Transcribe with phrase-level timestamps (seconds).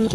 [0.00, 0.06] Hej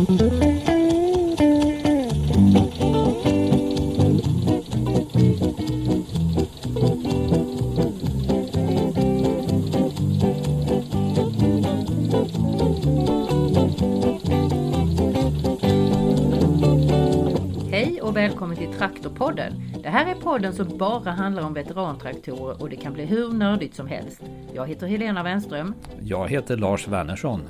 [18.01, 19.53] och välkommen till Traktorpodden.
[19.83, 23.75] Det här är podden som bara handlar om veterantraktorer och det kan bli hur nördigt
[23.75, 24.21] som helst.
[24.53, 25.73] Jag heter Helena Wenström.
[26.01, 27.41] Jag heter Lars Wernersson.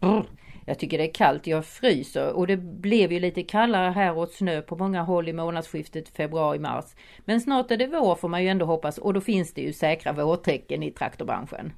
[0.00, 0.26] Brr,
[0.66, 4.28] jag tycker det är kallt, jag fryser och det blev ju lite kallare här och
[4.28, 6.84] snö på många håll i månadsskiftet februari-mars.
[7.24, 9.72] Men snart är det vår får man ju ändå hoppas och då finns det ju
[9.72, 11.72] säkra vårtecken i traktorbranschen.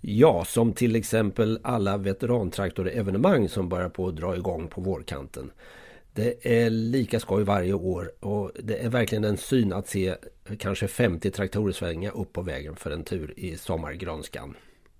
[0.00, 5.50] Ja, som till exempel alla veterantraktorevenemang som börjar på att dra igång på vårkanten.
[6.12, 10.14] Det är lika skoj varje år och det är verkligen en syn att se
[10.58, 14.54] kanske 50 traktorer svänga upp på vägen för en tur i sommargrönskan.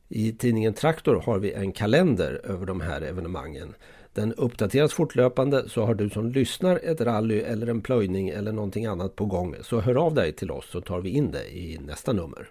[0.09, 3.74] I tidningen Traktor har vi en kalender över de här evenemangen.
[4.12, 8.86] Den uppdateras fortlöpande så har du som lyssnar ett rally eller en plöjning eller någonting
[8.86, 11.78] annat på gång så hör av dig till oss så tar vi in det i
[11.78, 12.50] nästa nummer.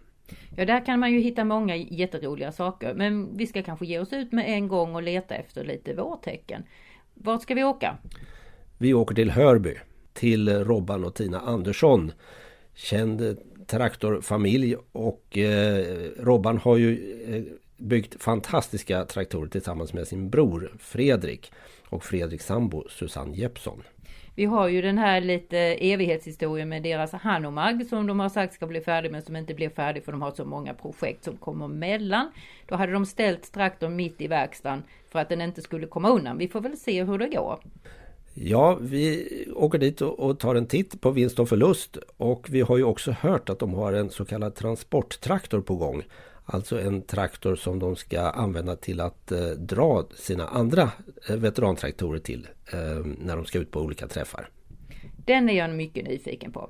[0.56, 2.94] Ja, där kan man ju hitta många jätteroliga saker.
[2.94, 6.64] Men vi ska kanske ge oss ut med en gång och leta efter lite vårtecken.
[7.14, 7.98] Vart ska vi åka?
[8.78, 9.76] Vi åker till Hörby
[10.14, 12.12] till Robban och Tina Andersson.
[12.74, 15.86] Känd traktorfamilj och eh,
[16.20, 17.44] Robban har ju eh,
[17.78, 21.52] byggt fantastiska traktorer tillsammans med sin bror Fredrik
[21.90, 23.84] och Fredriks sambo Susanne Jeppsson.
[24.38, 28.68] Vi har ju den här lite evighetshistorien med deras Hanomag som de har sagt ska
[28.68, 31.68] bli färdig men som inte blir färdig för de har så många projekt som kommer
[31.68, 32.32] mellan.
[32.68, 36.38] Då hade de ställt traktorn mitt i verkstaden för att den inte skulle komma undan.
[36.38, 37.60] Vi får väl se hur det går.
[38.38, 42.78] Ja, vi åker dit och tar en titt på vinst och förlust och vi har
[42.78, 46.04] ju också hört att de har en så kallad transporttraktor på gång.
[46.46, 50.92] Alltså en traktor som de ska använda till att eh, dra sina andra
[51.30, 52.80] eh, veterantraktorer till eh,
[53.18, 54.50] när de ska ut på olika träffar.
[55.26, 56.70] Den är jag mycket nyfiken på.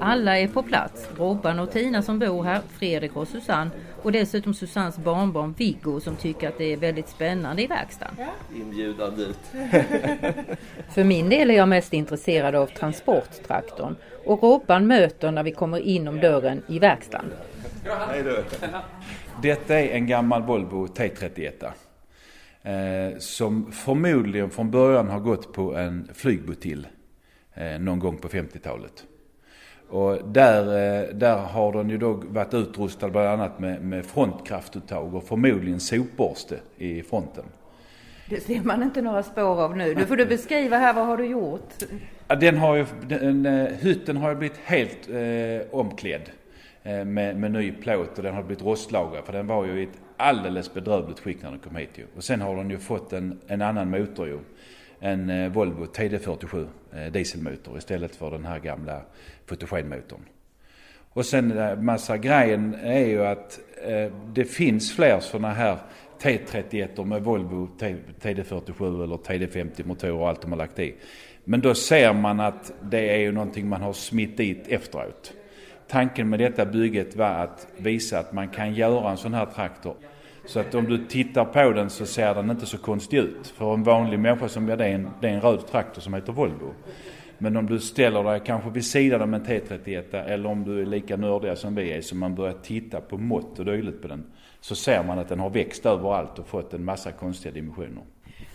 [0.00, 1.08] Alla är på plats.
[1.16, 3.70] Robban och Tina som bor här, Fredrik och Susanne
[4.02, 8.14] och dessutom Susannes barnbarn Viggo som tycker att det är väldigt spännande i verkstaden.
[8.56, 9.38] Inbjudande ut.
[10.94, 15.78] För min del är jag mest intresserad av transporttraktorn och Robban möter när vi kommer
[15.78, 17.30] inom dörren i verkstaden.
[18.08, 18.44] Hej du.
[19.42, 21.70] Detta är en gammal Volvo T31.
[22.62, 26.86] Eh, som förmodligen från början har gått på en flygbotill
[27.54, 29.04] eh, någon gång på 50-talet.
[29.88, 35.14] Och där, eh, där har den ju då varit utrustad bland annat med, med frontkraftuttag
[35.14, 37.44] och förmodligen sopborste i fronten.
[38.28, 39.94] Det ser man inte några spår av nu.
[39.94, 41.74] Nu får du beskriva här, vad har du gjort?
[42.40, 46.30] Den har ju, den, eh, hytten har ju blivit helt eh, omklädd
[46.82, 49.82] eh, med, med ny plåt och den har blivit rostlagrad för den var ju i
[49.82, 52.06] ett alldeles bedrövligt skick när den kom hit ju.
[52.16, 54.38] Och sen har den ju fått en, en annan motor ju.
[55.00, 59.02] En eh, Volvo TD47 eh, Eh, dieselmotor istället för den här gamla
[59.46, 60.20] fotogenmotorn.
[61.10, 65.78] Och sen eh, massa grejen är ju att eh, det finns fler sådana här
[66.20, 67.68] T31 med Volvo
[68.20, 70.94] TD47 eller TD50 motorer och allt de har lagt i.
[71.44, 75.32] Men då ser man att det är ju någonting man har smitt dit efteråt.
[75.88, 79.94] Tanken med detta bygget var att visa att man kan göra en sån här traktor
[80.48, 83.46] så att om du tittar på den så ser den inte så konstig ut.
[83.46, 86.14] För en vanlig människa som, ja det är en, det är en röd traktor som
[86.14, 86.74] heter Volvo.
[87.38, 90.86] Men om du ställer dig kanske vid sidan av en T31 eller om du är
[90.86, 94.24] lika nördiga som vi är så man börjar titta på mått och dylikt på den.
[94.60, 98.02] Så ser man att den har växt överallt och fått en massa konstiga dimensioner.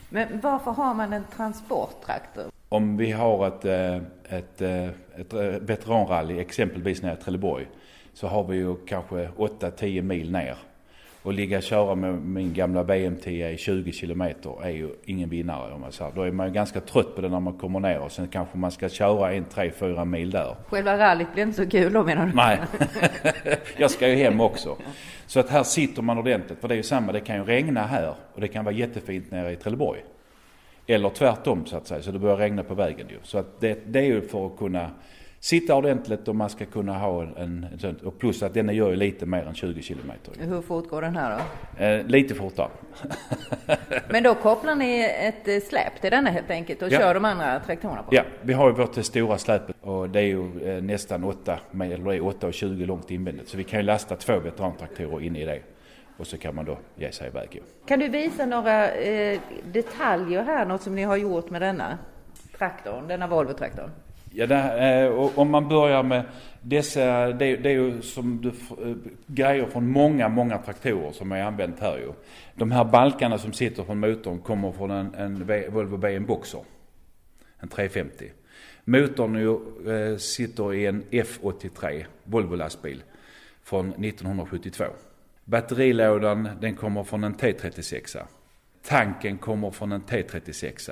[0.09, 2.43] Men varför har man en transporttraktor?
[2.69, 3.95] Om vi har ett, eh,
[4.37, 4.83] ett, eh,
[5.15, 7.67] ett, ett veteranrally exempelvis nere i Trelleborg
[8.13, 10.57] så har vi ju kanske 8-10 mil ner
[11.23, 15.73] och ligga och köra med min gamla BM10 i 20 kilometer är ju ingen vinnare
[15.73, 16.11] om man säger.
[16.15, 18.57] Då är man ju ganska trött på det när man kommer ner och sen kanske
[18.57, 20.55] man ska köra en, tre, fyra mil där.
[20.67, 22.33] Själva rallyt blir inte så kul då menar du?
[22.33, 22.59] Nej,
[23.77, 24.77] jag ska ju hem också.
[25.27, 26.59] Så att här sitter man ordentligt.
[26.59, 29.31] För det är ju samma, det kan ju regna här och det kan vara jättefint
[29.31, 30.03] nere i Trelleborg.
[30.87, 33.17] Eller tvärtom så att säga, så det börjar regna på vägen ju.
[33.23, 34.89] Så att det, det är ju för att kunna
[35.43, 38.95] sitta ordentligt och man ska kunna ha en, en och plus att den gör ju
[38.95, 40.33] lite mer än 20 kilometer.
[40.39, 41.39] Hur fort går den här
[41.77, 41.83] då?
[41.83, 42.69] Eh, lite fortare.
[44.09, 46.99] Men då kopplar ni ett eh, släp till denna helt enkelt och Ja.
[46.99, 48.15] kör de andra traktorerna på?
[48.15, 51.97] Ja, vi har ju vårt stora släpet och det är ju eh, nästan 8, eller
[51.97, 53.49] det är 8 och 20 långt invändigt.
[53.49, 55.59] Så vi kan ju lasta två veterantraktorer in i det.
[56.17, 57.61] Och så kan man då ge sig iväg.
[57.87, 59.39] Kan du visa några eh,
[59.73, 61.97] detaljer här, något som ni har gjort med denna
[62.57, 63.89] traktorn, denna Volvo-traktorn?
[64.35, 66.23] Ja, det, eh, om man börjar med
[66.61, 68.95] dessa, det, det är ju som du, eh,
[69.27, 72.11] grejer från många, många traktorer som är använt här ju.
[72.55, 76.61] De här balkarna som sitter från motorn kommer från en, en Volvo BM Boxer.
[77.59, 78.31] En 350.
[78.83, 79.53] Motorn ju,
[80.11, 83.03] eh, sitter i en F83 Volvo lastbil
[83.63, 84.83] från 1972.
[85.45, 88.17] Batterilådan den kommer från en T36.
[88.83, 90.91] Tanken kommer från en T36.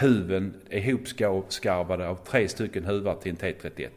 [0.00, 3.88] Huven är ihopskarvade av tre stycken huvar till en T31.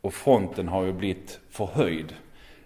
[0.00, 2.14] Och fronten har ju blivit förhöjd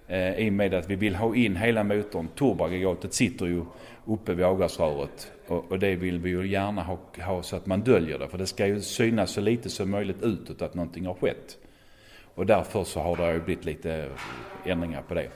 [0.09, 2.29] eh, i och med att vi vill ha in hela motorn.
[2.39, 3.65] Turboaggregatet sitter ju
[4.07, 7.81] uppe vid avgasröret och, och, det vill vi ju gärna ha, ha, så att man
[7.81, 8.29] döljer det.
[8.29, 11.57] För det ska ju synas så lite som möjligt utåt att någonting har skett.
[12.35, 14.09] Och därför så har det ju blivit lite
[14.65, 15.29] ändringar på det.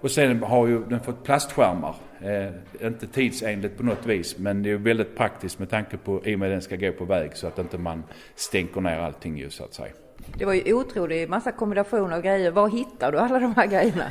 [0.00, 1.94] Och sen har ju den fått plastskärmar.
[2.24, 6.34] Eh, inte tidsenligt på något vis men det är väldigt praktiskt med tanke på i
[6.34, 8.04] och med att den ska gå på väg så att inte man
[8.34, 9.92] stänker ner allting ju så att säga.
[10.38, 12.50] Det var ju otroligt massa kombinationer och grejer.
[12.50, 14.10] Var hittar du alla de här grejerna?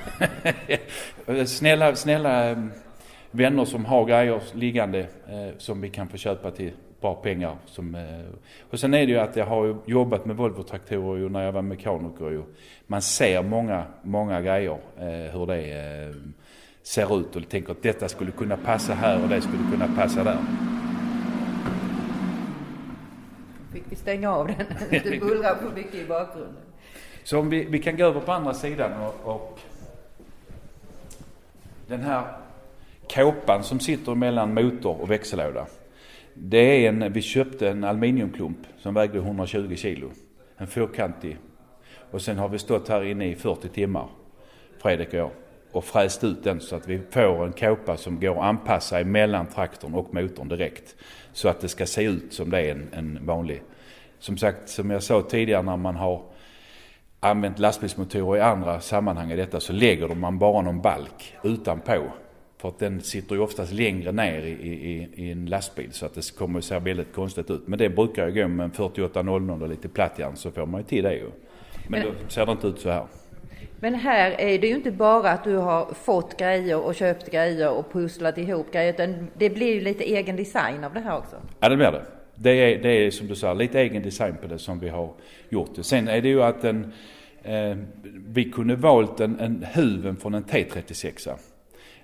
[1.46, 2.58] snälla, snälla eh,
[3.31, 6.72] vänner som har grejer liggande eh, som vi kan få köpa till
[7.02, 7.56] bra pengar.
[7.66, 8.02] Som, eh,
[8.69, 12.44] och sen är det ju att jag har jobbat med Volvo-traktorer när jag var mekaniker.
[12.88, 16.16] Man ser många, många grejer eh, hur det eh,
[16.83, 20.24] ser ut och tänker att detta skulle kunna passa här och det skulle kunna passa
[20.24, 20.38] där.
[23.74, 24.56] Fick vi stänga av den?
[24.89, 26.63] Det bullrar för mycket i bakgrunden.
[27.24, 29.60] Så om vi, vi kan gå över på andra sidan och, och
[31.88, 32.24] den här
[33.10, 35.66] kåpan som sitter mellan motor och växellåda.
[36.33, 40.12] Det är en, vi köpte en aluminiumklump som vägde 120 kilo.
[40.57, 41.38] En fyrkantig.
[42.12, 44.07] Och sen har vi stått här inne i 40 timmar,
[44.78, 45.31] Fredrik och jag,
[45.71, 49.47] och fräst ut den så att vi får en kåpa som går att anpassa mellan
[49.47, 50.95] traktorn och motorn direkt.
[51.33, 53.62] Så att det ska se ut som det är en, en vanlig.
[54.19, 56.21] Som sagt, som jag sa tidigare när man har
[57.19, 62.03] använt lastbilsmotorer i andra sammanhang i detta så lägger man bara någon balk utanpå
[62.57, 66.13] för att den sitter ju oftast längre ner i, i, i en lastbil så att
[66.13, 67.68] det kommer att se väldigt konstigt ut.
[67.68, 70.88] Men det brukar ju gå med en 4800 och lite plattjärn så får man ju
[70.88, 71.31] till det ju.
[71.88, 73.06] Men, Men då ser det inte ut så här.
[73.80, 77.72] Men här är det ju inte bara att du har fått grejer och köpt grejer
[77.72, 81.36] och pusslat ihop grejer utan det blir ju lite egen design av det här också.
[81.60, 82.06] Ja det blir det.
[82.36, 85.13] Det är, det är som du sa lite egen design på det som vi har
[85.50, 85.69] gjort.
[85.81, 86.94] Sen är det ju att en,
[87.44, 87.78] eh,
[88.28, 91.30] vi kunde valt en, en huven från en T36.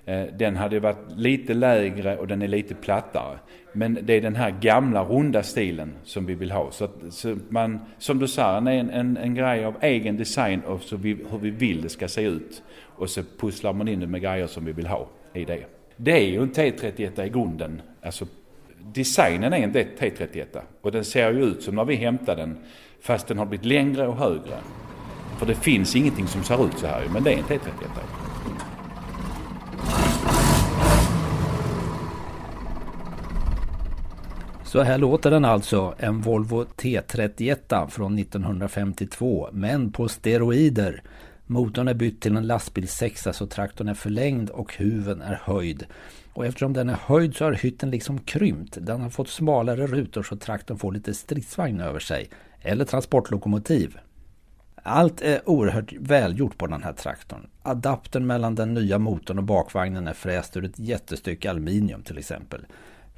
[0.08, 3.38] Eh, den hade varit lite lägre och den är lite plattare.
[3.72, 6.70] Men det är den här gamla runda stilen som vi vill ha.
[6.70, 10.60] Så, att, så man, som du sa, är en, en, en grej av egen design
[10.60, 12.62] och så vi, hur vi vill det ska se ut.
[12.84, 15.64] Och så pusslar man in det med grejer som vi vill ha i det.
[15.96, 17.82] Det är ju en T31 i grunden.
[18.02, 18.26] Alltså
[18.94, 22.58] designen är en T31 och den ser ju ut som när vi hämtade den
[23.00, 24.58] fast den har blivit längre och högre.
[25.38, 28.27] För det finns ingenting som ser ut så här men det är en T31.
[34.68, 41.02] Så här låter den alltså, en Volvo T31 från 1952, men på steroider.
[41.46, 45.86] Motorn är bytt till en lastbilssexa så traktorn är förlängd och huven är höjd.
[46.32, 48.78] Och eftersom den är höjd så har hytten liksom krympt.
[48.80, 52.30] Den har fått smalare rutor så traktorn får lite stridsvagn över sig.
[52.60, 53.98] Eller transportlokomotiv.
[54.82, 57.46] Allt är oerhört välgjort på den här traktorn.
[57.62, 62.66] Adaptern mellan den nya motorn och bakvagnen är fräst ur ett jättestycke aluminium till exempel.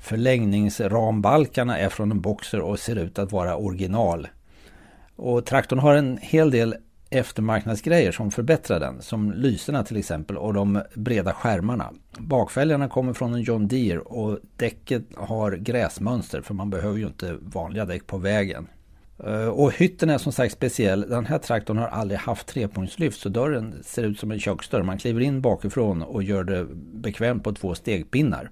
[0.01, 4.29] Förlängningsrambalkarna är från en Boxer och ser ut att vara original.
[5.17, 6.75] Och traktorn har en hel del
[7.11, 9.03] eftermarknadsgrejer som förbättrar den.
[9.03, 11.93] Som lyserna till exempel och de breda skärmarna.
[12.19, 17.37] Bakfälgarna kommer från en John Deere och däcket har gräsmönster för man behöver ju inte
[17.41, 18.67] vanliga däck på vägen.
[19.25, 21.01] Eh, och hytten är som sagt speciell.
[21.01, 24.83] Den här traktorn har aldrig haft trepunktslyft så dörren ser ut som en köksdörr.
[24.83, 28.51] Man kliver in bakifrån och gör det bekvämt på två stegpinnar.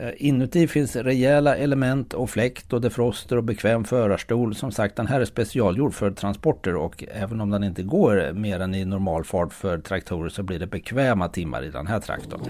[0.00, 4.54] Eh, inuti finns rejäla element och fläkt och defroster och bekväm förarstol.
[4.54, 8.60] Som sagt, den här är specialgjord för transporter och även om den inte går mer
[8.60, 12.40] än i normal fart för traktorer så blir det bekväma timmar i den här traktorn.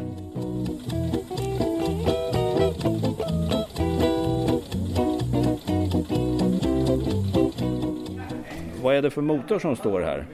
[8.82, 10.26] Vad är det för motor som står här?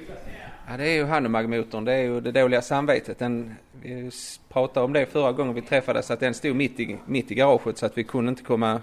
[0.69, 3.19] Ja, det är ju Hanomag-motorn, det är ju det dåliga samvetet.
[3.19, 4.11] Den, vi
[4.49, 7.79] pratade om det förra gången vi träffades, att den stod mitt i, mitt i garaget
[7.79, 8.81] så att vi kunde inte komma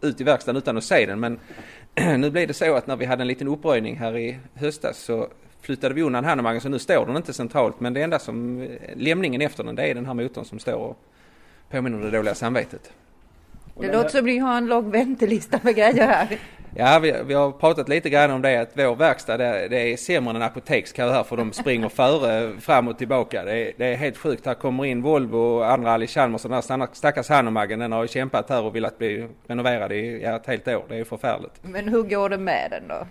[0.00, 1.20] ut i verkstaden utan att se den.
[1.20, 1.38] Men
[2.20, 5.28] nu blev det så att när vi hade en liten uppröjning här i höstas så
[5.60, 7.80] flyttade vi undan Hanomagen så nu står den inte centralt.
[7.80, 10.74] Men det enda som, eh, lämningen efter den, det är den här motorn som står
[10.74, 10.98] och
[11.70, 12.92] påminner om det dåliga samvetet.
[13.80, 16.38] Det låter som att ni har en lång väntelista med grejer här.
[16.74, 19.96] Ja, vi, vi, har pratat lite grann om det att vår verkstad det, det är
[19.96, 23.44] sämre än en apotekskö här för de springer före fram och tillbaka.
[23.44, 24.46] Det är, det är helt sjukt.
[24.46, 28.02] Här kommer in Volvo och andra Alice Chalmers och den här stackars Hanomaggen den har
[28.02, 30.84] ju kämpat här och velat bli renoverad i ja, ett helt år.
[30.88, 31.52] Det är förfärligt.
[31.62, 33.06] Men hur går det med den då?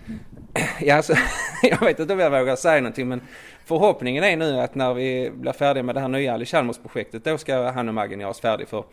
[0.81, 1.13] Ja, alltså,
[1.63, 3.21] jag vet inte om jag vågar säga någonting men
[3.65, 7.23] förhoppningen är nu att när vi blir färdiga med det här nya Alice Chalmers projektet
[7.23, 8.83] då ska Hanomaggen göras färdig för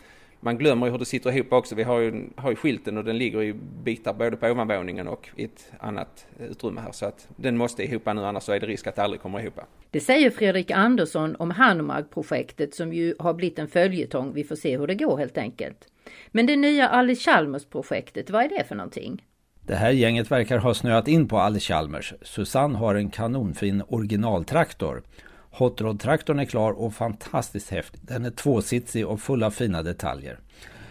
[0.40, 1.74] man glömmer ju hur det sitter ihop också.
[1.74, 3.52] Vi har ju, har ju skylten och den ligger i
[3.84, 6.92] bitar både på ovanvåningen och i ett annat utrymme här.
[6.92, 9.40] Så att den måste ihop nu annars så är det risk att det aldrig kommer
[9.40, 9.60] ihop.
[9.90, 14.32] Det säger Fredrik Andersson om Hanomag-projektet som ju har blivit en följetong.
[14.34, 15.88] Vi får se hur det går helt enkelt.
[16.28, 19.22] Men det nya Alice Chalmers-projektet, vad är det för någonting?
[19.66, 22.14] Det här gänget verkar ha snöat in på Alice Chalmers.
[22.22, 25.02] Susanne har en kanonfin originaltraktor
[25.58, 28.00] Hot Rod-traktorn är klar och fantastiskt häftig.
[28.04, 30.38] Den är tvåsitsig och full av fina detaljer.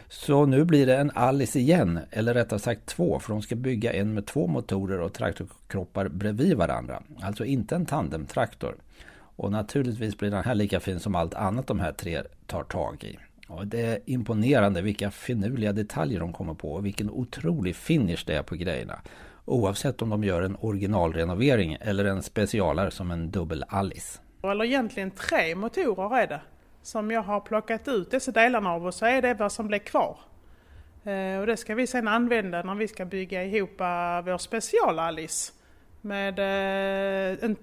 [0.08, 3.94] Så nu blir det en Alice igen, eller rättare sagt två, för de ska bygga
[3.94, 7.04] en med två motorer och traktorkroppar bredvid varandra.
[7.22, 8.76] Alltså inte en tandemtraktor.
[9.16, 13.04] Och naturligtvis blir den här lika fin som allt annat de här tre tar tag
[13.04, 13.18] i.
[13.48, 18.36] Och det är imponerande vilka finurliga detaljer de kommer på och vilken otrolig finish det
[18.36, 19.00] är på grejerna.
[19.46, 24.20] Oavsett om de gör en originalrenovering eller en specialare som en dubbel Alice
[24.52, 26.42] eller egentligen tre motorer är det,
[26.82, 29.80] som jag har plockat ut dessa delarna av och så är det vad som blev
[29.80, 30.18] kvar.
[31.06, 35.54] Eh, och det ska vi sedan använda när vi ska bygga ihop eh, vår special-Alice
[36.02, 37.56] med eh, en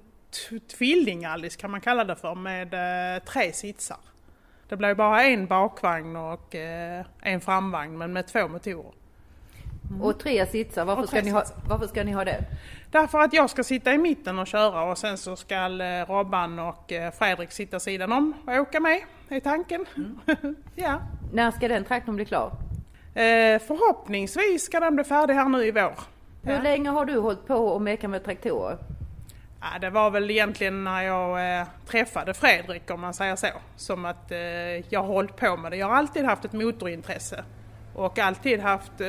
[0.78, 2.70] tvilling-Alice kan man kalla det för med
[3.24, 3.98] tre sitsar.
[4.68, 6.54] Det blir bara en bakvagn och
[7.22, 8.92] en framvagn men med två motorer.
[9.92, 10.02] Mm.
[10.02, 12.44] Och tre sitsar, varför, tre ska ni ha, varför ska ni ha det?
[12.90, 16.58] Därför att jag ska sitta i mitten och köra och sen så ska eh, Robban
[16.58, 19.86] och eh, Fredrik sitta sidan om och åka med, är tanken.
[19.96, 20.56] Mm.
[20.76, 21.00] ja.
[21.32, 22.52] När ska den traktorn bli klar?
[23.14, 25.94] Eh, förhoppningsvis ska den bli färdig här nu i vår.
[26.42, 26.62] Hur ja.
[26.62, 28.78] länge har du hållit på och meka med traktorer?
[29.60, 33.46] Ja, det var väl egentligen när jag eh, träffade Fredrik om man säger så.
[33.76, 34.38] Som att eh,
[34.92, 35.76] jag har hållit på med det.
[35.76, 37.44] Jag har alltid haft ett motorintresse.
[37.94, 39.08] Och alltid haft, eh,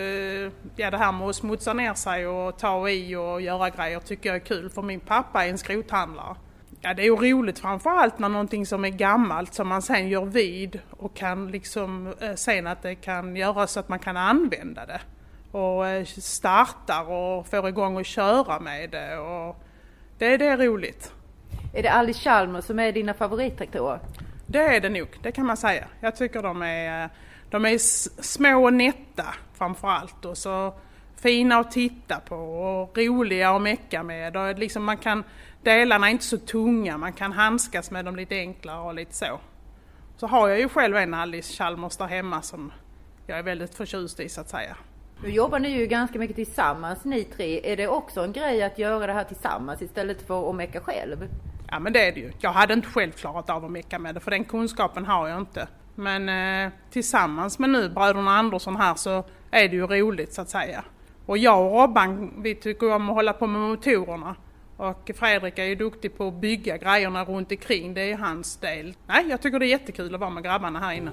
[0.76, 4.30] ja det här med att smutsa ner sig och ta i och göra grejer tycker
[4.30, 6.36] jag är kul för min pappa är en skrothandlare.
[6.82, 10.26] Ja det är ju roligt framförallt när någonting som är gammalt som man sen gör
[10.26, 14.86] vid och kan liksom eh, sen att det kan göras så att man kan använda
[14.86, 15.02] det.
[15.52, 19.64] Och eh, startar och får igång och köra med det och
[20.18, 21.12] det, det är roligt.
[21.74, 24.00] Är det Alice Chalmers som är dina favorittraktorer?
[24.54, 25.88] Det är det nog, det kan man säga.
[26.00, 27.10] Jag tycker de är
[27.50, 27.78] de är
[28.24, 30.74] små och nätta framförallt och så
[31.16, 34.38] fina att titta på och roliga att mecka med.
[34.38, 35.24] Och liksom man kan,
[35.64, 39.40] delarna är inte så tunga, man kan handskas med dem lite enklare och lite så.
[40.18, 42.72] Så har jag ju själv en Alice Chalmers där hemma som
[43.28, 44.78] jag är väldigt förtjust i så att säga.
[45.24, 47.72] Nu jobbar ni ju ganska mycket tillsammans ni tre.
[47.72, 51.28] Är det också en grej att göra det här tillsammans istället för att mecka själv?
[51.74, 52.32] Ja men det är det ju.
[52.40, 55.40] Jag hade inte själv klarat av att mecka med det för den kunskapen har jag
[55.40, 55.68] inte.
[55.96, 56.30] Men
[56.66, 60.84] eh, tillsammans med nu bröderna Andersson här så är det ju roligt så att säga.
[61.26, 64.36] Och jag och Robban vi tycker om att hålla på med motorerna.
[64.78, 68.96] Och Fredrik är ju duktig på att bygga grejerna runt omkring, det är hans del.
[69.08, 71.12] Nej, jag tycker det är jättekul att vara med grabbarna här inne.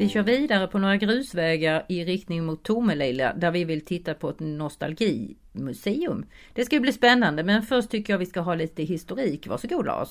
[0.00, 4.30] Vi kör vidare på några grusvägar i riktning mot Tomelilla där vi vill titta på
[4.30, 6.24] ett nostalgimuseum.
[6.54, 9.46] Det ska bli spännande men först tycker jag vi ska ha lite historik.
[9.46, 10.08] Varsågod Lars!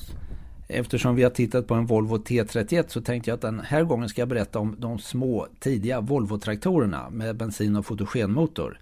[0.68, 4.10] Eftersom vi har tittat på en Volvo T31 så tänkte jag att den här gången
[4.10, 8.80] ska jag berätta om de små tidiga Volvo-traktorerna med bensin och fotogenmotor.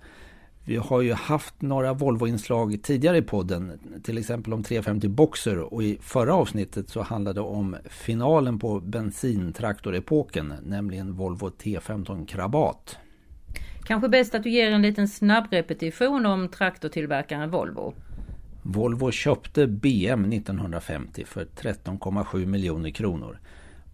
[0.67, 5.83] Vi har ju haft några Volvo-inslag tidigare i podden, till exempel om 350 Boxer och
[5.83, 12.97] i förra avsnittet så handlade det om finalen på bensintraktorepoken, nämligen Volvo T15 Krabat.
[13.83, 17.93] Kanske bäst att du ger en liten snabb repetition om traktortillverkaren Volvo.
[18.62, 23.39] Volvo köpte BM 1950 för 13,7 miljoner kronor.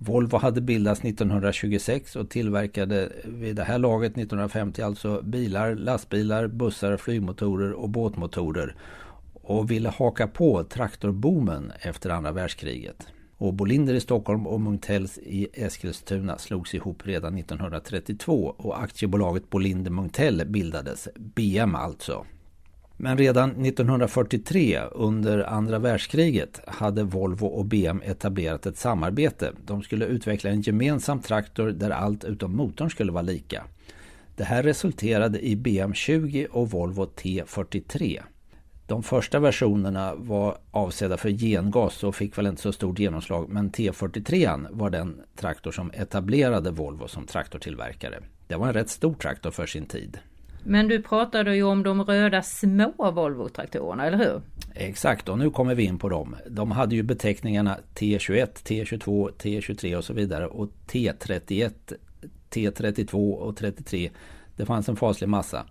[0.05, 6.97] Volvo hade bildats 1926 och tillverkade vid det här laget 1950 alltså bilar, lastbilar, bussar,
[6.97, 8.75] flygmotorer och båtmotorer
[9.33, 13.07] och ville haka på traktorboomen efter andra världskriget.
[13.37, 19.91] Och Bolinder i Stockholm och Munktells i Eskilstuna slogs ihop redan 1932 och aktiebolaget Bolinder
[19.91, 22.25] Munktell bildades, BM alltså.
[22.97, 29.51] Men redan 1943 under andra världskriget hade Volvo och BM etablerat ett samarbete.
[29.65, 33.63] De skulle utveckla en gemensam traktor där allt utom motorn skulle vara lika.
[34.35, 38.21] Det här resulterade i BM 20 och Volvo T43.
[38.87, 43.71] De första versionerna var avsedda för gengas och fick väl inte så stort genomslag men
[43.71, 48.19] T43 var den traktor som etablerade Volvo som traktortillverkare.
[48.47, 50.19] Det var en rätt stor traktor för sin tid.
[50.65, 54.41] Men du pratade ju om de röda små Volvo-traktorerna, eller hur?
[54.75, 56.35] Exakt, och nu kommer vi in på dem.
[56.49, 61.71] De hade ju beteckningarna T21, T22, T23 och så vidare och T31,
[62.49, 64.09] T32 och 33.
[64.55, 65.65] Det fanns en faslig massa.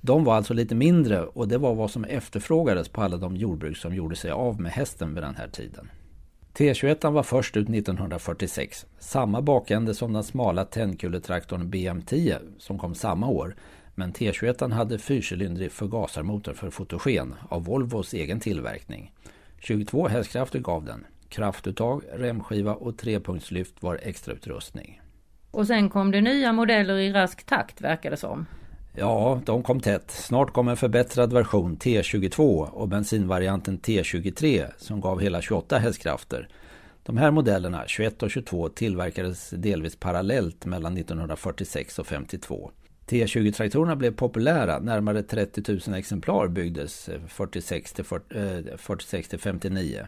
[0.00, 3.76] De var alltså lite mindre och det var vad som efterfrågades på alla de jordbruk
[3.76, 5.90] som gjorde sig av med hästen vid den här tiden.
[6.54, 8.86] T21 var först ut 1946.
[8.98, 13.56] Samma bakände som den smala tändkuletraktorn BM10 som kom samma år.
[13.98, 19.12] Men T21 hade fyrcylindrig förgasarmotor för fotogen av Volvos egen tillverkning.
[19.58, 21.06] 22 hästkrafter gav den.
[21.28, 25.00] Kraftuttag, remskiva och trepunktslyft var extrautrustning.
[25.50, 28.46] Och sen kom det nya modeller i rask takt verkar det som.
[28.94, 30.10] Ja, de kom tätt.
[30.10, 36.48] Snart kom en förbättrad version T22 och bensinvarianten T23 som gav hela 28 hästkrafter.
[37.02, 42.70] De här modellerna, 21 och 22, tillverkades delvis parallellt mellan 1946 och 52.
[43.06, 48.04] T20-traktorerna blev populära, närmare 30 000 exemplar byggdes 46 till,
[48.76, 50.06] 46 till 59.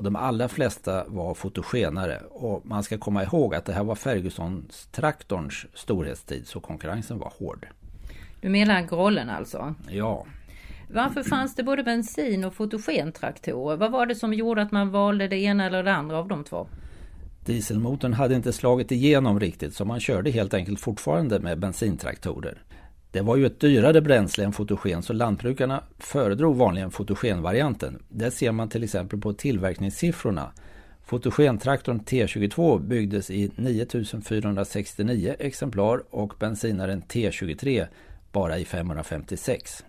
[0.00, 3.94] Och de allra flesta var fotogenare och man ska komma ihåg att det här var
[3.94, 7.66] Ferguson-traktorns storhetstid så konkurrensen var hård.
[8.40, 9.74] Du menar Grollen alltså?
[9.88, 10.26] Ja.
[10.92, 13.76] Varför fanns det både bensin och fotogentraktorer?
[13.76, 16.44] Vad var det som gjorde att man valde det ena eller det andra av de
[16.44, 16.66] två?
[17.44, 22.62] Dieselmotorn hade inte slagit igenom riktigt så man körde helt enkelt fortfarande med bensintraktorer.
[23.12, 28.02] Det var ju ett dyrare bränsle än fotogen så lantbrukarna föredrog vanligen fotogenvarianten.
[28.08, 30.52] Det ser man till exempel på tillverkningssiffrorna.
[31.04, 37.86] Fotogentraktorn T22 byggdes i 9469 exemplar och bensinaren T23
[38.32, 39.84] bara i 556.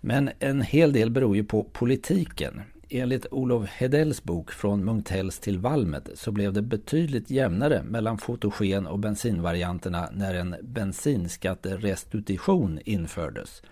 [0.00, 2.62] Men en hel del beror ju på politiken.
[2.90, 8.86] Enligt Olof Hedells bok Från Munktells till Valmet så blev det betydligt jämnare mellan fotogen
[8.86, 13.62] och bensinvarianterna när en bensinskatterestitution infördes.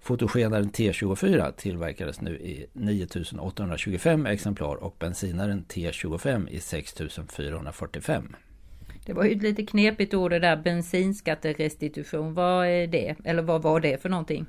[0.00, 8.36] Fotogenaren T24 tillverkades nu i 9825 exemplar och bensinaren T25 i 6445.
[9.06, 12.34] Det var ju ett lite knepigt ord det där bensinskatterestitution.
[12.34, 13.16] Vad är det?
[13.24, 14.46] Eller vad var det för någonting?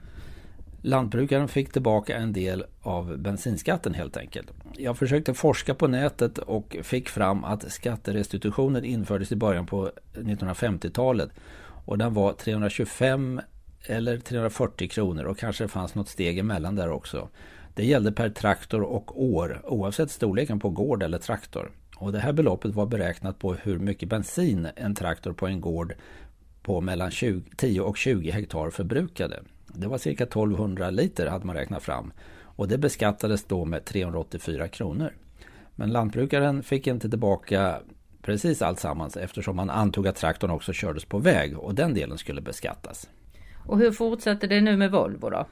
[0.86, 4.52] Lantbrukaren fick tillbaka en del av bensinskatten helt enkelt.
[4.78, 11.30] Jag försökte forska på nätet och fick fram att skatterestitutionen infördes i början på 1950-talet.
[11.86, 13.41] Och den var 325
[13.86, 17.30] eller 340 kronor och kanske det fanns något steg emellan där också.
[17.76, 21.72] Det gällde per traktor och år oavsett storleken på gård eller traktor.
[21.98, 25.93] Och det här beloppet var beräknat på hur mycket bensin en traktor på en gård
[26.62, 29.43] på mellan 20, 10 och 20 hektar förbrukade.
[29.74, 32.14] Det var cirka 1200 liter hade man räknat fram.
[32.56, 35.14] Och det beskattades då med 384 kronor.
[35.76, 37.80] Men lantbrukaren fick inte tillbaka
[38.22, 42.18] precis allt sammans eftersom man antog att traktorn också kördes på väg och den delen
[42.18, 43.10] skulle beskattas.
[43.66, 45.46] Och hur fortsatte det nu med Volvo då?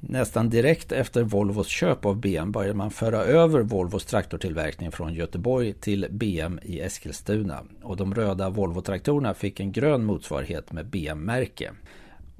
[0.00, 5.72] Nästan direkt efter Volvos köp av BM började man föra över Volvos traktortillverkning från Göteborg
[5.72, 7.62] till BM i Eskilstuna.
[7.82, 11.70] Och de röda Volvo-traktorerna fick en grön motsvarighet med BM-märke.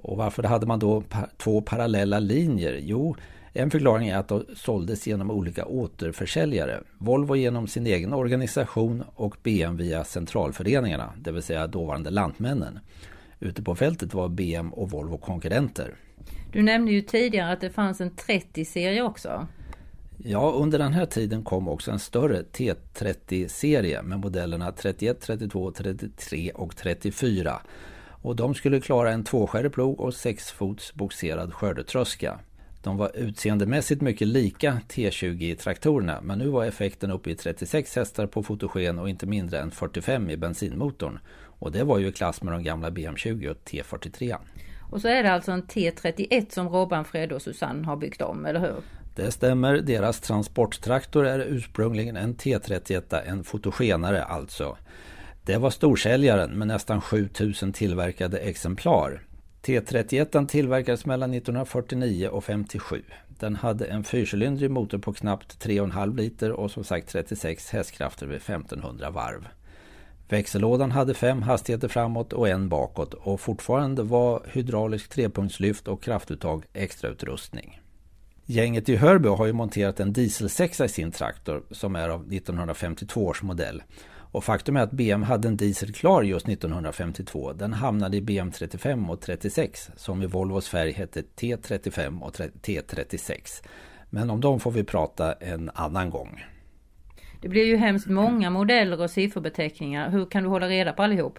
[0.02, 1.02] Och varför hade man då
[1.36, 2.80] två parallella linjer?
[2.82, 3.16] Jo,
[3.52, 6.80] en förklaring är att de såldes genom olika återförsäljare.
[6.98, 12.78] Volvo genom sin egen organisation och BM via centralföreningarna, det vill säga dåvarande Lantmännen.
[13.40, 15.94] Ute på fältet var BM och Volvo konkurrenter.
[16.52, 19.46] Du nämnde ju tidigare att det fanns en 30-serie också.
[20.24, 26.50] Ja, under den här tiden kom också en större T30-serie med modellerna 31, 32, 33
[26.54, 27.60] och 34.
[28.22, 32.38] Och de skulle klara en tvåskärig plog och sexfots boxerad skördetröska.
[32.82, 38.42] De var utseendemässigt mycket lika T20-traktorerna men nu var effekten uppe i 36 hästar på
[38.42, 41.18] fotogen och inte mindre än 45 i bensinmotorn.
[41.58, 44.36] Och det var ju i klass med de gamla BM20 och T43.
[44.90, 48.46] Och så är det alltså en T31 som Robban, Fred och Susanne har byggt om,
[48.46, 48.76] eller hur?
[49.14, 49.76] Det stämmer.
[49.76, 54.76] Deras transporttraktor är ursprungligen en T31, en fotogenare alltså.
[55.44, 59.22] Det var storsäljaren med nästan 7000 tillverkade exemplar.
[59.62, 63.02] T31 tillverkades mellan 1949 och 57.
[63.28, 68.36] Den hade en fyrcylindrig motor på knappt 3,5 liter och som sagt 36 hästkrafter vid
[68.36, 69.48] 1500 varv.
[70.28, 76.64] Växellådan hade fem hastigheter framåt och en bakåt och fortfarande var hydraulisk trepunktslyft och kraftuttag
[76.72, 77.80] extrautrustning.
[78.46, 83.26] Gänget i Hörby har ju monterat en dieselsexa i sin traktor som är av 1952
[83.26, 83.82] års modell.
[84.32, 87.52] Och faktum är att BM hade en diesel klar just 1952.
[87.52, 93.64] Den hamnade i BM 35 och 36 som i Volvos färg hette T35 och T36.
[94.10, 96.44] Men om dem får vi prata en annan gång.
[97.40, 100.10] Det blir ju hemskt många modeller och sifferbeteckningar.
[100.10, 101.38] Hur kan du hålla reda på allihop?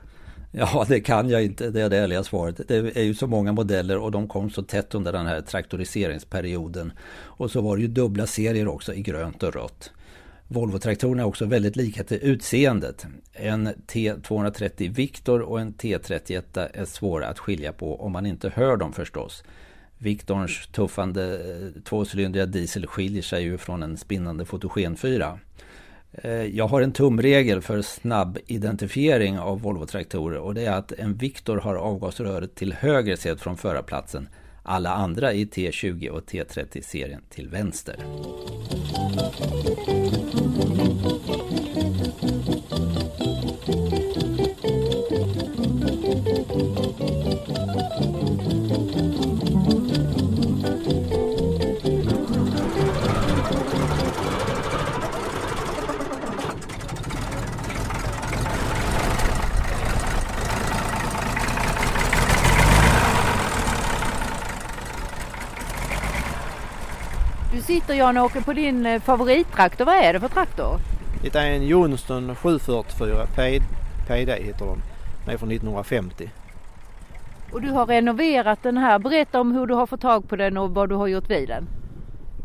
[0.52, 1.70] Ja, det kan jag inte.
[1.70, 2.62] Det är det ärliga svaret.
[2.68, 6.92] Det är ju så många modeller och de kom så tätt under den här traktoriseringsperioden.
[7.14, 9.92] Och så var det ju dubbla serier också i grönt och rött.
[10.48, 13.06] Volvo-traktorerna är också väldigt lika till utseendet.
[13.34, 18.78] En T230 Victor och en T31 är svåra att skilja på om man inte hör
[18.78, 19.44] dem förstås.
[19.98, 25.40] Victorns tuffande eh, tvåcylindriga diesel skiljer sig ju från en spinnande fotogenfyra.
[26.12, 31.14] Eh, jag har en tumregel för snabb identifiering av Volvo-traktorer och det är att en
[31.14, 34.28] Victor har avgasröret till höger sett från förarplatsen.
[34.66, 37.96] Alla andra i T20 och T30-serien till vänster.
[67.62, 69.86] Sitter Jan-Åke på din eh, favorittraktor.
[69.86, 70.80] Vad är det för traktor?
[71.22, 73.26] Det är en Johnston 744
[74.08, 74.82] PD heter den.
[75.26, 76.30] Den är från 1950.
[77.52, 79.00] Och du har renoverat den här.
[79.00, 81.48] Berätta om hur du har fått tag på den och vad du har gjort vid
[81.48, 81.68] den.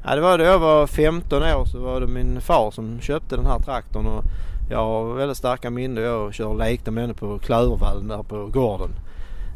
[0.04, 3.36] Ja, det var då jag var 15 år så var det min far som köpte
[3.36, 4.24] den här traktorn och
[4.70, 6.04] jag har väldigt starka minnen.
[6.04, 8.90] Jag kör lekte med den på Klövervallen där på gården.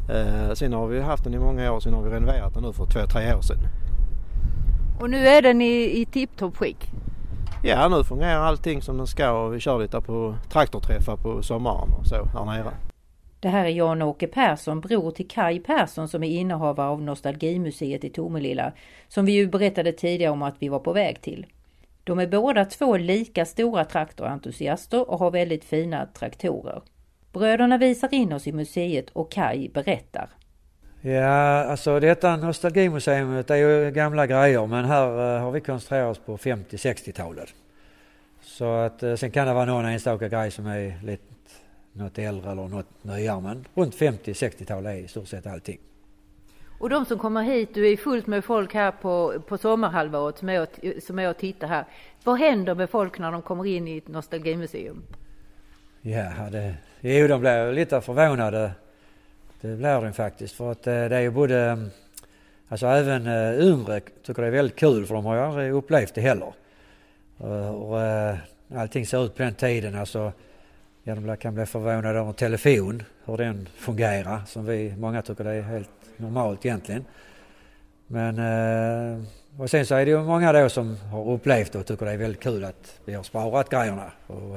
[0.09, 1.79] Eh, sen har vi haft den i många år.
[1.79, 3.57] Sen har vi renoverat den nu för två, tre år sedan.
[4.99, 6.77] Och nu är den i, i tipptopp skick?
[7.63, 11.89] Ja, nu fungerar allting som den ska och vi kör lite på traktorträffar på sommaren
[11.99, 12.71] och så här nere.
[13.39, 18.09] Det här är Jan-Åke Persson, bror till Kai Persson som är innehavare av Nostalgimuseet i
[18.09, 18.71] Tomelilla,
[19.07, 21.45] som vi ju berättade tidigare om att vi var på väg till.
[22.03, 26.81] De är båda två lika stora traktorentusiaster och har väldigt fina traktorer.
[27.31, 30.29] Bröderna visar in oss i museet och Kai berättar.
[31.05, 36.25] Ja, alltså detta nostalgimuseet är ju gamla grejer men här uh, har vi koncentrerat oss
[36.25, 37.53] på 50-60-talet.
[38.41, 41.23] Så att uh, sen kan det vara någon enstaka grej som är lite
[41.93, 45.79] något äldre eller något nyare men runt 50-60-talet är i stort sett allting.
[46.79, 50.49] Och de som kommer hit, du är fullt med folk här på, på sommarhalvåret som
[50.49, 50.67] är, och,
[51.03, 51.85] som är och tittar här.
[52.23, 55.03] Vad händer med folk när de kommer in i ett nostalgimuseum?
[56.01, 58.71] Ja, det, jo, de blir lite förvånade
[59.67, 61.89] det blir den faktiskt för att eh, det är ju både,
[62.67, 66.15] alltså även eh, yngre tycker det är väldigt kul för de har ju aldrig upplevt
[66.15, 66.53] det heller.
[67.39, 67.99] Eh, och,
[68.75, 70.31] allting ser ut på den tiden alltså,
[71.03, 75.53] ja de kan bli förvånade över telefon, hur den fungerar som vi, många tycker det
[75.53, 77.05] är helt normalt egentligen.
[78.07, 78.39] Men
[79.59, 82.11] och sen så är det ju många då som har upplevt det och tycker det
[82.11, 84.55] är väldigt kul att vi har sparat grejerna och,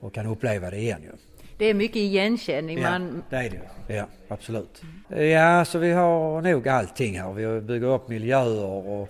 [0.00, 1.12] och kan uppleva det igen ju.
[1.58, 2.78] Det är mycket igenkänning.
[2.78, 3.22] Ja, man...
[3.30, 3.94] det är det.
[3.94, 4.82] Ja, absolut.
[5.08, 7.32] Ja, så vi har nog allting här.
[7.32, 9.08] Vi bygger upp miljöer och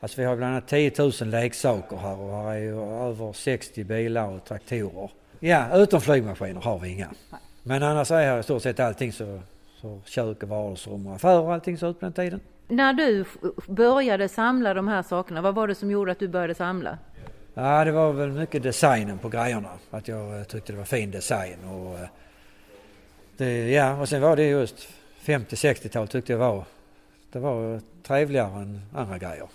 [0.00, 3.84] alltså vi har bland annat 10 000 leksaker här och här är ju över 60
[3.84, 5.10] bilar och traktorer.
[5.40, 7.08] Ja, utom flygmaskiner har vi inga.
[7.62, 9.40] Men annars är här i stort sett allting så,
[9.80, 12.40] så kök och vardagsrum och affärer och allting så ut på den tiden.
[12.68, 13.24] När du
[13.66, 16.98] började samla de här sakerna, vad var det som gjorde att du började samla?
[17.58, 19.68] Ja, det var väl mycket designen på grejerna.
[19.90, 21.64] Att jag eh, tyckte det var fin design.
[21.64, 22.08] Och, eh,
[23.36, 24.88] det, ja, och sen var det just
[25.24, 26.64] 50-60-tal tyckte jag var,
[27.32, 29.46] det var trevligare än andra grejer.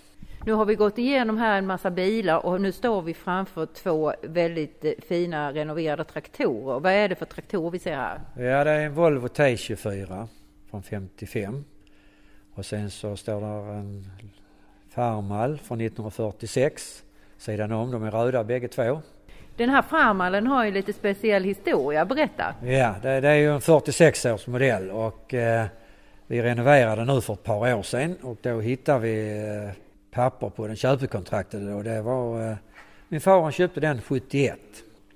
[0.46, 4.12] Nu har vi gått igenom här en massa bilar och nu står vi framför två
[4.22, 6.80] väldigt eh, fina renoverade traktorer.
[6.80, 8.20] Vad är det för traktorer vi ser här?
[8.36, 10.26] Ja, det är en Volvo T24
[10.70, 11.64] från 55.
[12.54, 14.10] Och sen så står där en
[14.88, 17.02] Farmal från 1946
[17.42, 17.90] sidan om.
[17.90, 19.00] De är röda bägge två.
[19.56, 22.54] Den här Farmalen har ju lite speciell historia, berätta.
[22.62, 25.66] Ja, det, det är ju en 46 års modell och eh,
[26.26, 29.70] vi renoverade nu för ett par år sedan och då hittade vi eh,
[30.10, 32.56] papper på den köpekontraktet och det var eh,
[33.08, 34.58] min far han köpte den 71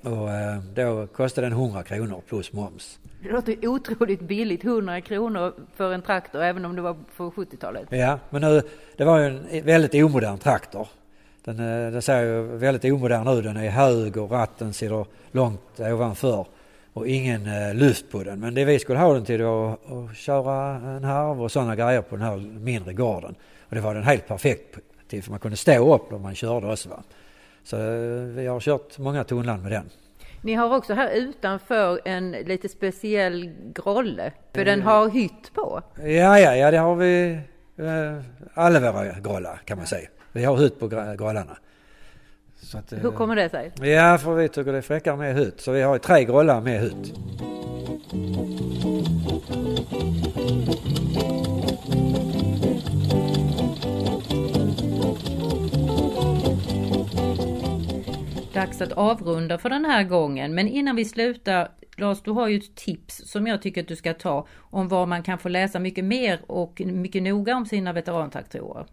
[0.03, 2.99] och eh, då kostade den 100 kronor plus moms.
[3.23, 7.87] Det låter otroligt billigt, 100 kronor för en traktor även om det var på 70-talet.
[7.91, 8.63] Ja, men nu,
[8.97, 10.89] det var ju en väldigt omodern traktor
[11.47, 13.45] den, eh, den ser ju väldigt omodern ut.
[13.45, 16.47] Den är hög och ratten sitter långt ovanför
[16.93, 18.41] och ingen eh, luft på den.
[18.41, 22.03] Men det vi skulle ha den till att, att köra en harv och sådana grejer
[22.03, 23.35] på den här mindre gården.
[23.69, 24.79] Och det var den helt perfekt
[25.09, 26.89] till för man kunde stå upp när man körde också.
[26.89, 27.03] Va?
[27.65, 29.91] Så eh, vi har kört många tunnland med den.
[30.43, 35.83] Ni har också här utanför en lite speciell grolle, för den har hytt på.
[35.97, 37.41] Ja, ja, ja det har vi.
[37.79, 38.23] Eh,
[38.55, 40.09] alla våra grollar kan man säga.
[40.37, 41.57] Vi har hytt på grollarna.
[42.75, 43.73] Att, Hur kommer det sig?
[43.93, 45.61] Ja, för vi tycker det är fräckare med hytt.
[45.61, 47.15] Så vi har tre grollar med hytt.
[58.55, 60.55] Dags att avrunda för den här gången.
[60.55, 63.97] Men innan vi slutar, Lars, du har ju ett tips som jag tycker att du
[63.97, 67.93] ska ta om var man kan få läsa mycket mer och mycket noga om sina
[67.93, 68.87] veterantraktorer.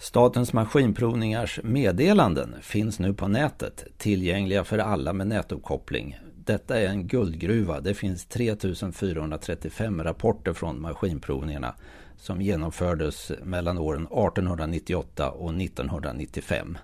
[0.00, 6.18] Statens maskinprovningars meddelanden finns nu på nätet, tillgängliga för alla med nätuppkoppling.
[6.34, 7.80] Detta är en guldgruva.
[7.80, 11.74] Det finns 3435 rapporter från maskinprovningarna
[12.16, 16.78] som genomfördes mellan åren 1898 och 1995.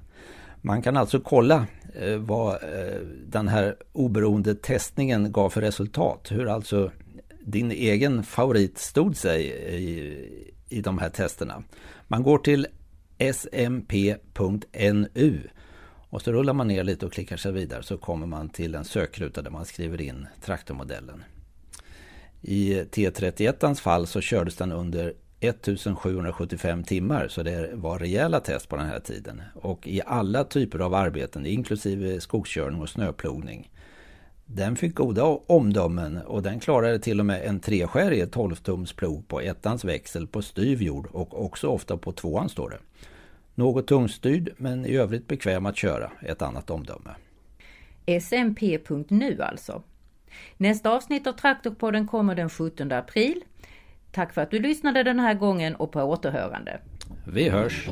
[0.62, 1.66] Man kan alltså kolla
[2.00, 6.26] eh, vad eh, den här oberoende testningen gav för resultat.
[6.30, 6.90] Hur alltså
[7.40, 11.62] din egen favorit stod sig i, i de här testerna.
[12.08, 12.66] Man går till
[13.18, 14.70] smp.nu
[16.10, 18.84] och så rullar man ner lite och klickar sig vidare så kommer man till en
[18.84, 21.24] sökruta där man skriver in traktormodellen.
[22.42, 28.76] I T31 fall så kördes den under 1775 timmar så det var rejäla test på
[28.76, 29.42] den här tiden.
[29.54, 33.70] Och i alla typer av arbeten inklusive skogskörning och snöplogning.
[34.48, 39.40] Den fick goda omdömen och den klarade till och med en treskärig 12-tums plog på
[39.40, 42.78] ettans växel på styv jord och också ofta på tvåan står det.
[43.54, 47.10] Något tungstyrd men i övrigt bekväm att köra, ett annat omdöme.
[48.20, 49.82] smp.nu alltså.
[50.56, 53.44] Nästa avsnitt av Traktorpodden kommer den 17 april.
[54.12, 56.80] Tack för att du lyssnade den här gången och på återhörande.
[57.24, 57.88] Vi hörs!